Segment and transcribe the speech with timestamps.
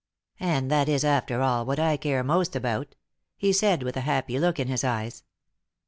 [0.39, 2.95] "And that is, after all, what I care most about,"
[3.37, 5.21] he said, with a happy look in his eyes.